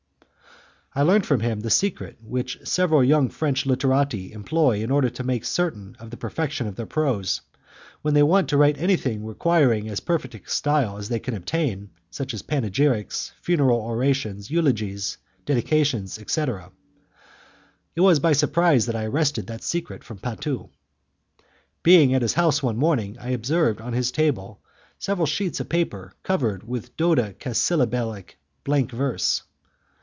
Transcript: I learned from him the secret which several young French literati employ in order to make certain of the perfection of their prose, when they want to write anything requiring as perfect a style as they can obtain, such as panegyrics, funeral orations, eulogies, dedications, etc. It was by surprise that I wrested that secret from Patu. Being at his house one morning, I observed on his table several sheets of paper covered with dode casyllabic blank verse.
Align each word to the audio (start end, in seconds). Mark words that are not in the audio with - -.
I 0.93 1.03
learned 1.03 1.25
from 1.25 1.39
him 1.39 1.61
the 1.61 1.69
secret 1.69 2.17
which 2.21 2.59
several 2.65 3.01
young 3.01 3.29
French 3.29 3.65
literati 3.65 4.33
employ 4.33 4.83
in 4.83 4.91
order 4.91 5.09
to 5.09 5.23
make 5.23 5.45
certain 5.45 5.95
of 5.99 6.09
the 6.09 6.17
perfection 6.17 6.67
of 6.67 6.75
their 6.75 6.85
prose, 6.85 7.39
when 8.01 8.13
they 8.13 8.23
want 8.23 8.49
to 8.49 8.57
write 8.57 8.77
anything 8.77 9.23
requiring 9.23 9.87
as 9.87 10.01
perfect 10.01 10.35
a 10.35 10.49
style 10.49 10.97
as 10.97 11.07
they 11.07 11.17
can 11.17 11.33
obtain, 11.33 11.91
such 12.09 12.33
as 12.33 12.41
panegyrics, 12.41 13.31
funeral 13.41 13.79
orations, 13.79 14.51
eulogies, 14.51 15.17
dedications, 15.45 16.19
etc. 16.19 16.73
It 17.95 18.01
was 18.01 18.19
by 18.19 18.33
surprise 18.33 18.85
that 18.87 18.95
I 18.97 19.05
wrested 19.05 19.47
that 19.47 19.63
secret 19.63 20.03
from 20.03 20.17
Patu. 20.19 20.67
Being 21.83 22.13
at 22.13 22.21
his 22.21 22.33
house 22.33 22.61
one 22.61 22.75
morning, 22.75 23.15
I 23.17 23.29
observed 23.29 23.79
on 23.79 23.93
his 23.93 24.11
table 24.11 24.59
several 24.99 25.25
sheets 25.25 25.61
of 25.61 25.69
paper 25.69 26.11
covered 26.21 26.67
with 26.67 26.97
dode 26.97 27.39
casyllabic 27.39 28.31
blank 28.65 28.91
verse. 28.91 29.43